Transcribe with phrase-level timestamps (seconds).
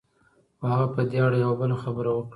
[0.59, 2.29] خو هغه په دې اړه يوه بله خبره وکړه.